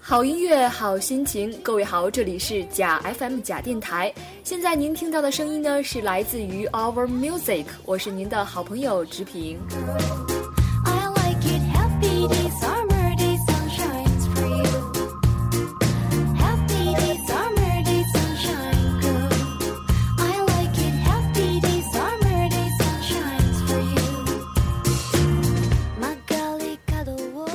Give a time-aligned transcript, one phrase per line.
[0.00, 1.56] 好音乐，好心情。
[1.62, 4.12] 各位好，这里是假 FM 假电台。
[4.42, 9.58] 现在您听到的声音呢，是来自于 Our Music，我是您的好朋友直平。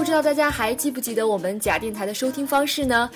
[0.06, 3.10] 不知道大家还记不记得我们假电台的收听方式呢？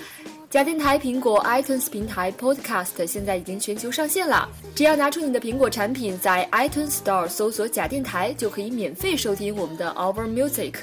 [0.50, 10.74] 假电台苹果 iTunes 平台 Podcast 现在已经全球上线了，只要拿出你的苹果产品，在 iTunes Store 搜索“假电台”，就可以免费收听我们的 Our Music。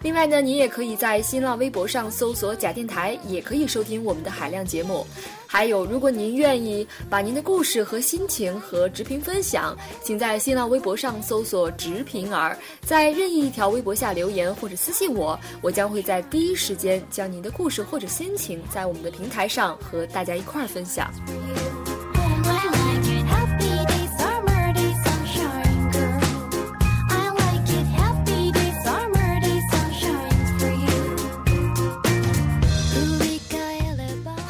[0.00, 5.06] 另外呢，你也可以在新浪微博上搜索“假电台”，也可以收听我们的海量节目。
[5.46, 21.12] 还有，如果您愿意把您的故事和心情和直评分享，请在新浪微博上搜索“直评儿”，在任意一条微博下留言或者私信我，我将会在第一时间将您的故事或者心情在我们的平台上和大家一块儿分享。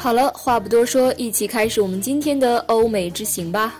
[0.09, 3.75] 好了，话不多说，一起开始我们今天的欧美之行吧。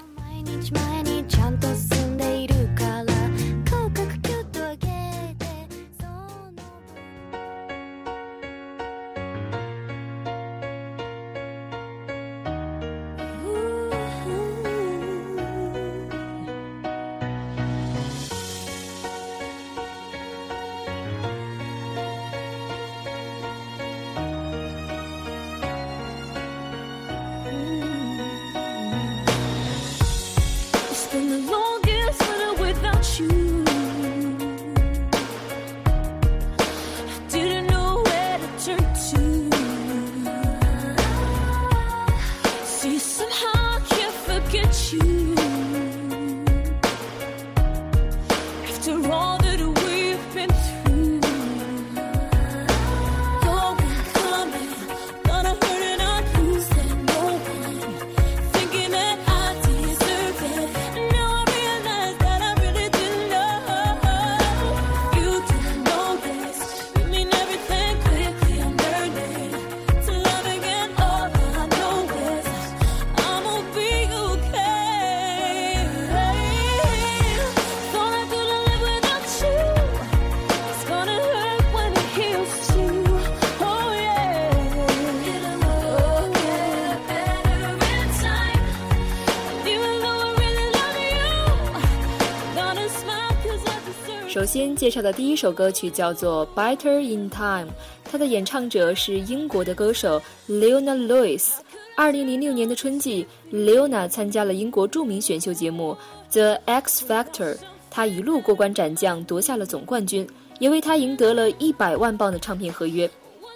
[94.51, 97.65] 先介绍的第一首歌曲叫做《Better in Time》，
[98.03, 101.51] 它的演唱者是英国的歌手 Leona Lewis。
[101.95, 105.95] 二零零六年的春季，Leona 参加了英国著名选秀节目
[106.33, 107.53] 《The X Factor》，
[107.91, 110.27] 她一路过关斩将，夺下了总冠军，
[110.57, 113.07] 也为她赢得了一百万镑的唱片合约。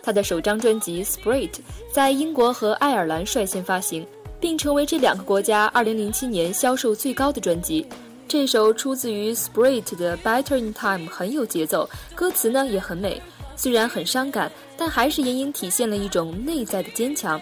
[0.03, 1.49] 她的首张专辑《Spirit》
[1.91, 4.05] 在英国和爱尔兰率先发行，
[4.39, 7.83] 并成为这两个国家二零零七年销售最高的专辑。
[8.27, 13.21] 这首出自于 Sprit 的 Better in Time 很有节奏，歌词呢也很美，
[13.55, 17.39] 虽然很伤感，但还是隐隐体现了一种内在的坚强。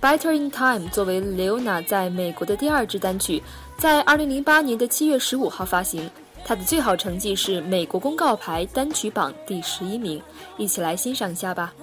[0.00, 3.42] Better in Time 作为 Leona 在美国的第二支单曲，
[3.76, 6.08] 在2008年的7月15号发行，
[6.44, 10.22] 它的最好成绩是美国公告牌单曲榜第十一名。
[10.56, 11.74] 一起来欣赏一下吧。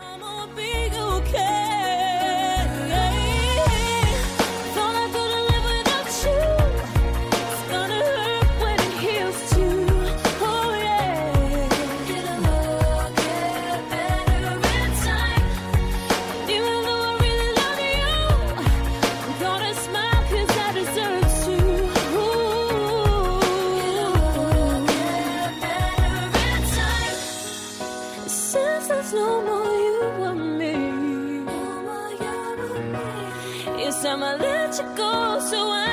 [34.97, 35.86] go so I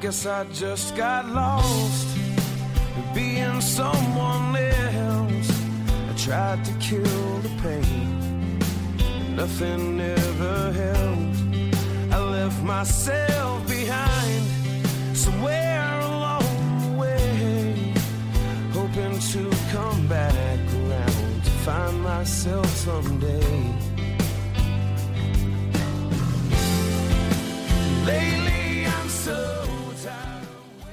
[0.00, 2.16] guess I just got lost
[3.14, 5.50] being someone else.
[6.08, 8.58] I tried to kill the pain,
[9.36, 12.14] nothing ever helped.
[12.14, 14.46] I left myself behind
[15.14, 17.92] somewhere along the way,
[18.72, 23.74] hoping to come back around to find myself someday.
[28.06, 28.39] Lately.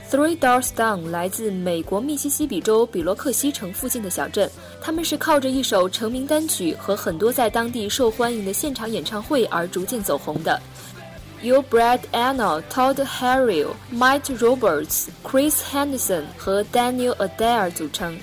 [0.09, 4.49] Three Doors Down 来自美国密西西比州比洛克西城附近的小镇，
[4.81, 10.61] 他们是靠着一首成名单曲和很多在当地受欢迎的现场演唱会而逐渐走红的。
[11.41, 18.17] 由 Brad Anna、Todd Harrell、Mike Roberts、Chris Henderson 和 Daniel Adair 组成。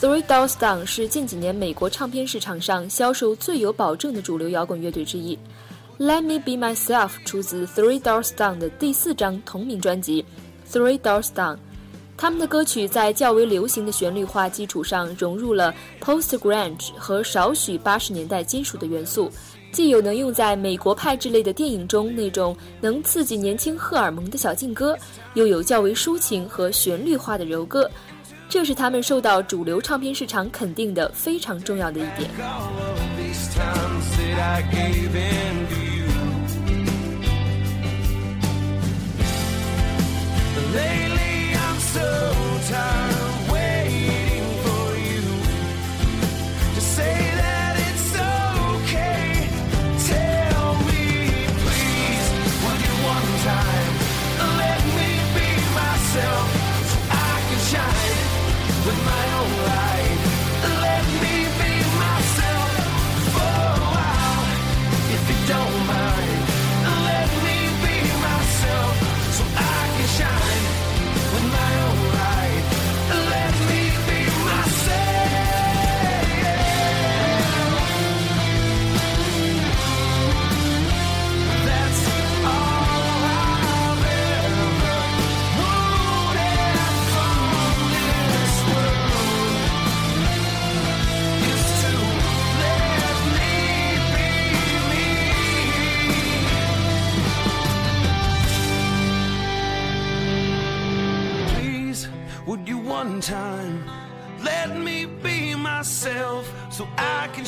[0.00, 5.36] Three Doors Down 是近几年美国唱片市场上销售最有保证的主流摇滚乐队之一。
[5.98, 10.22] Let Me Be Myself 出自 Three Doors Down 的第四张同名专辑
[10.70, 11.54] 《Three Doors Down》。
[12.16, 19.28] 他们的歌曲在较为流行的旋律化基础上，融入了 Post Grunge 和少许八十年代金属的元素，
[19.72, 24.96] 既有能用在美国派之类的电影中那种能刺激年轻荷尔蒙的小劲歌，
[25.34, 27.90] 又有较为抒情和旋律化的柔歌。
[28.48, 32.30] 这是他们受到主流唱片市场肯定的非常重要的一点。
[40.74, 42.33] Lately, I'm so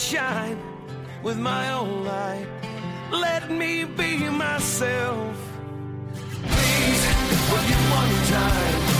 [0.07, 0.57] shine
[1.25, 2.47] with my own light?
[3.11, 5.37] Let me be myself.
[6.53, 7.03] Please,
[7.51, 8.96] will you one time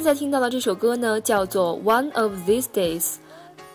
[0.00, 3.02] 现在听到的这首歌呢，叫做《One of These Days》，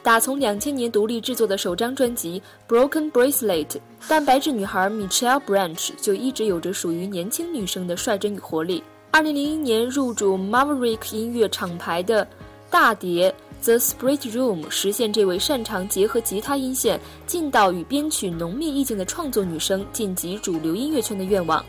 [0.02, 3.68] 打从两千年独立制作的首张专辑《Broken Bracelet》，
[4.08, 8.84] 蛋白质女孩 Michelle Branch 就一直有着属于年轻女生的率真与活力。
[9.12, 12.28] 二零零一年入主 Maverick 音乐厂牌的
[12.72, 13.32] 大碟
[13.64, 21.64] 《The Spirit Room》，实现这位擅长结合吉他音线、劲道与编曲浓密意境的创作女生晋级主流音乐圈的愿望。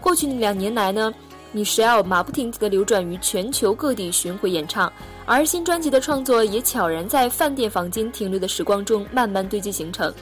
[0.00, 1.12] 过去两年来呢
[1.54, 4.92] ？Michelle 马不停蹄地流转于全球各地巡回演唱，
[5.24, 10.12] 而新专辑的创作也悄然在饭店房间停留的时光中慢慢堆积形成，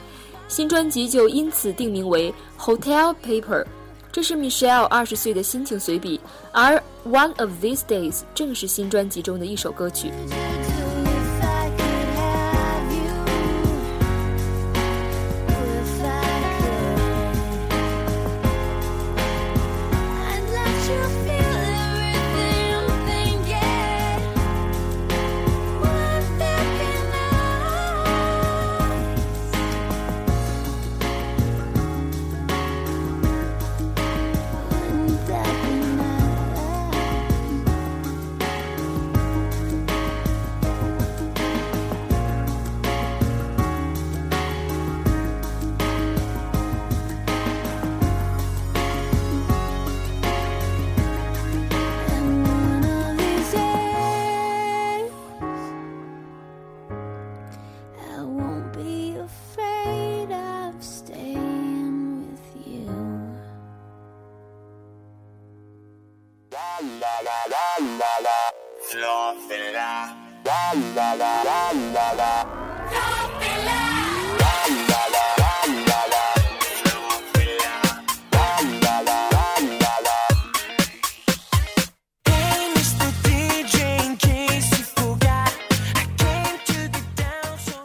[0.47, 3.63] 新专辑就因此定名为《Hotel Paper》，
[4.11, 6.19] 这是 Michelle 二十岁的心情随笔，
[6.51, 6.77] 而
[7.09, 10.11] 《One of These Days》正是新专辑中的一首歌曲。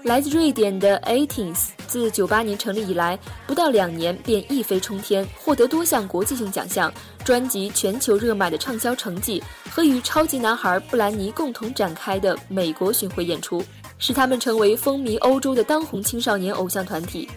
[0.06, 3.19] 来自瑞典的 Eighteenth， 自九八年成立以来，
[3.49, 6.93] 不到两年便一飞冲天，获得多项国际性奖项，
[7.25, 13.61] 专辑全球热卖的畅销成绩，和与超级男孩布兰妮共同展开的美国巡回演出，
[13.99, 17.29] 使他们成为风靡欧洲的当红青少年偶像团体。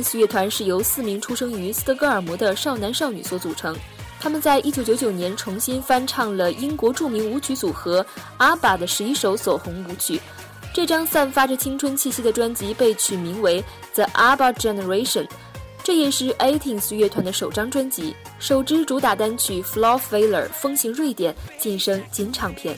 [0.00, 3.76] Eighties 乐团是由四名出生于斯德哥尔摩的少男少女所组成。
[4.18, 8.04] 他们在一九九九年重新翻唱了英国著名舞曲组合
[8.38, 10.18] ABBA 的十一首走红舞曲。
[10.72, 13.62] 这张散发着青春气息的专辑被取名为
[13.94, 15.28] The ABBA Generation，
[15.84, 18.16] 这也是 Eighteenth 乐团的首张专辑。
[18.38, 22.74] 首支主打单曲《Floor Failure》风行瑞典，晋升金唱片。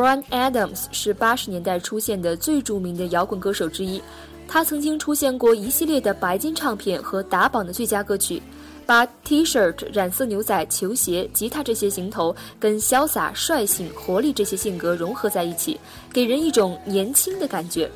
[0.00, 4.00] Brian Adams 是八十年代出现的最著名的摇滚歌手之一，
[4.48, 8.40] 他曾经出现过一系列的白金唱片和打榜的最佳歌曲，
[8.86, 15.78] 把 T-shirt、染色牛仔、球鞋、吉他这些行头跟潇洒、率性、活力这些性格融合在一起，
[16.10, 17.90] 给人一种年轻的感觉。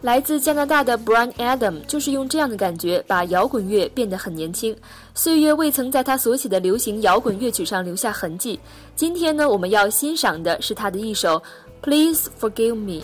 [0.00, 4.74] 来自加拿大的 Brian Adam 就是用这样的感觉把摇滚乐变得很年轻。
[5.12, 8.60] 岁月未曾在他所写的流行摇滚乐曲上留下痕迹。
[8.94, 11.36] 今天呢，我们要欣赏的是他的一首
[11.82, 13.00] 《Please Forgive Me》。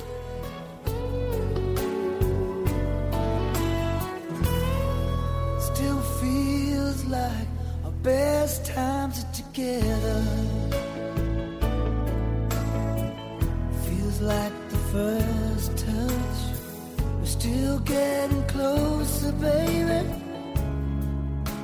[17.38, 20.08] Still getting closer, baby.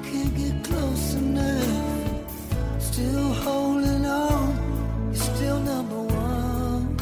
[0.03, 2.83] Can't get close enough.
[2.83, 4.49] Still holding on.
[5.07, 6.97] You're still number one.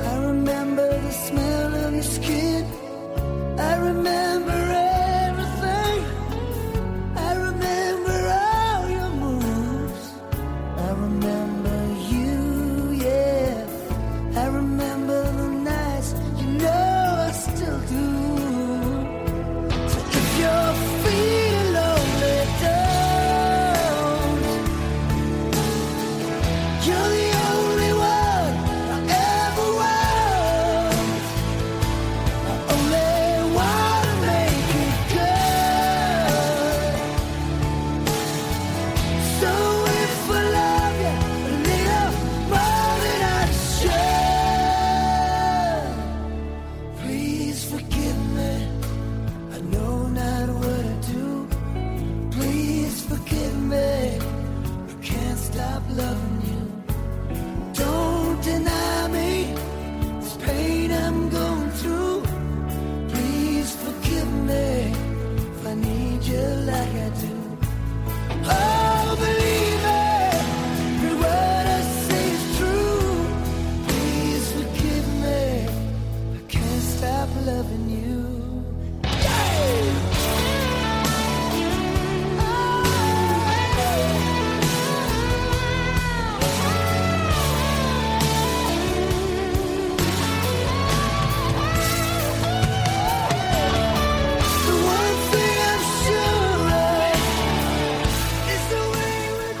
[0.00, 2.49] I remember the smell of your skin.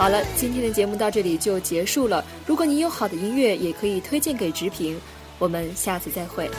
[0.00, 2.24] 好了今天的节目到这里就结束了。
[2.46, 4.98] 如果你有好的音乐也可以推荐给直评
[5.38, 6.50] 我们下次再会。